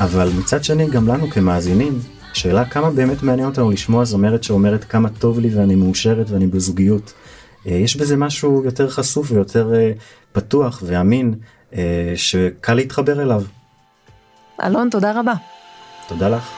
אבל 0.00 0.28
מצד 0.38 0.64
שני 0.64 0.90
גם 0.90 1.08
לנו 1.08 1.30
כמאזינים, 1.30 1.98
שאלה 2.32 2.64
כמה 2.64 2.90
באמת 2.90 3.22
מעניין 3.22 3.48
אותנו 3.48 3.70
לשמוע 3.70 4.04
זמרת 4.04 4.44
שאומרת 4.44 4.84
כמה 4.84 5.08
טוב 5.08 5.40
לי 5.40 5.54
ואני 5.54 5.74
מאושרת 5.74 6.30
ואני 6.30 6.46
בזוגיות. 6.46 7.12
אה, 7.66 7.72
יש 7.72 7.96
בזה 7.96 8.16
משהו 8.16 8.64
יותר 8.64 8.90
חשוף 8.90 9.30
ויותר 9.30 9.74
אה, 9.74 9.92
פתוח 10.32 10.82
ואמין 10.86 11.34
אה, 11.74 12.12
שקל 12.16 12.74
להתחבר 12.74 13.22
אליו. 13.22 13.42
אלון, 14.64 14.90
תודה 14.90 15.20
רבה. 15.20 15.34
תודה 16.08 16.28
לך. 16.28 16.50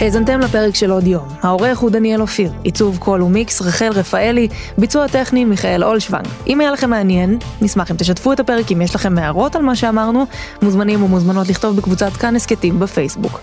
האזנתם 0.00 0.40
לפרק 0.40 0.74
של 0.74 0.90
עוד 0.90 1.06
יום. 1.06 1.28
העורך 1.42 1.78
הוא 1.78 1.90
דניאל 1.90 2.20
אופיר, 2.20 2.52
עיצוב 2.62 2.98
קול 2.98 3.22
ומיקס 3.22 3.62
רחל 3.62 3.88
רפאלי, 3.94 4.48
ביצוע 4.78 5.08
טכני 5.08 5.44
מיכאל 5.44 5.84
אולשוונג. 5.84 6.26
אם 6.46 6.60
היה 6.60 6.70
לכם 6.70 6.90
מעניין, 6.90 7.38
נשמח 7.60 7.90
אם 7.90 7.96
תשתפו 7.96 8.32
את 8.32 8.40
הפרק 8.40 8.72
אם 8.72 8.82
יש 8.82 8.94
לכם 8.94 9.18
הערות 9.18 9.56
על 9.56 9.62
מה 9.62 9.76
שאמרנו, 9.76 10.26
מוזמנים 10.62 11.02
ומוזמנות 11.02 11.48
לכתוב 11.48 11.76
בקבוצת 11.76 12.12
כאן 12.12 12.36
הסכתים 12.36 12.80
בפייסבוק. 12.80 13.40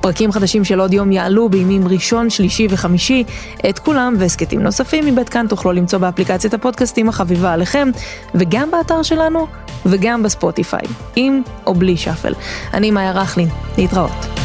פרקים 0.00 0.32
חדשים 0.32 0.64
של 0.64 0.80
עוד 0.80 0.92
יום 0.94 1.12
יעלו 1.12 1.48
בימים 1.48 1.88
ראשון, 1.88 2.30
שלישי 2.30 2.66
וחמישי. 2.70 3.24
את 3.70 3.78
כולם 3.78 4.14
והסכתים 4.18 4.62
נוספים 4.62 5.06
מבית 5.06 5.28
כאן 5.28 5.46
תוכלו 5.48 5.72
למצוא 5.72 5.98
באפליקציית 5.98 6.54
הפודקאסטים 6.54 7.08
החביבה 7.08 7.52
עליכם, 7.52 7.90
וגם 8.34 8.70
באתר 8.70 9.02
שלנו, 9.02 9.46
וגם 9.86 10.22
בספוטיפיי, 10.22 10.86
עם 11.16 11.42
או 11.66 11.74
בלי 11.74 11.96
שאפל. 11.96 12.32
אני 12.74 12.90
מאיה 12.90 13.12
רכלין, 13.12 13.48
להתראות. 13.78 14.43